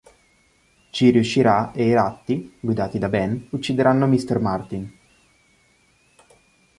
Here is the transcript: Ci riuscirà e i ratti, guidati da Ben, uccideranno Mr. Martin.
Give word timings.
Ci 0.89 1.11
riuscirà 1.11 1.73
e 1.73 1.85
i 1.85 1.93
ratti, 1.93 2.51
guidati 2.59 2.97
da 2.97 3.07
Ben, 3.07 3.45
uccideranno 3.51 4.07
Mr. 4.07 4.39
Martin. 4.39 4.91